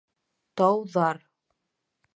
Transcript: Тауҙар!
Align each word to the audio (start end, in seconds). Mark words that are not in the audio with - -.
Тауҙар! 0.61 1.23